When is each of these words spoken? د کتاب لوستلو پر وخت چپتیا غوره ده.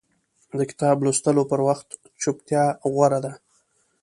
د 0.57 0.59
کتاب 0.71 0.95
لوستلو 1.05 1.43
پر 1.51 1.59
وخت 1.67 1.89
چپتیا 2.21 2.63
غوره 2.93 3.19
ده. 3.25 3.31